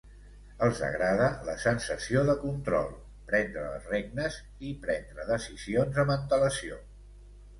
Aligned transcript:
Els 0.67 0.79
agrada 0.85 1.25
la 1.49 1.53
sensació 1.63 2.23
de 2.29 2.35
control, 2.45 2.87
prendre 3.33 3.67
les 3.67 3.85
regnes, 3.91 4.37
i 4.69 4.73
prendre 4.87 5.27
decisions 5.29 6.03
amb 6.05 6.15
antelació. 6.17 6.83